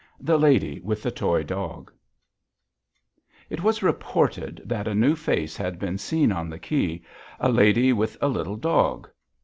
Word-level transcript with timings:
THE 0.19 0.39
LADY 0.39 0.79
WITH 0.79 1.03
THE 1.03 1.11
TOY 1.11 1.43
DOG 1.43 1.91
It 3.51 3.61
was 3.61 3.83
reported 3.83 4.59
that 4.65 4.87
a 4.87 4.95
new 4.95 5.15
face 5.15 5.55
had 5.55 5.77
been 5.77 5.99
seen 5.99 6.31
on 6.31 6.49
the 6.49 6.57
quay; 6.57 7.03
a 7.39 7.49
lady 7.51 7.93
with 7.93 8.17
a 8.19 8.27
little 8.27 8.55
dog. 8.57 9.11